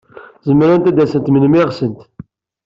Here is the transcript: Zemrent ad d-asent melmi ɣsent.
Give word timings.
Zemrent 0.47 0.89
ad 0.89 0.95
d-asent 0.97 1.31
melmi 1.31 1.61
ɣsent. 1.69 1.99